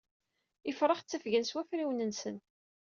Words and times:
Ifrax 0.69 0.99
ttafgen 1.01 1.45
s 1.45 1.51
wafriwen-nsen. 1.55 2.37